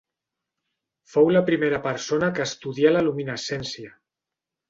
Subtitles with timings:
[1.15, 3.93] Fou la primera persona que estudià la luminescència.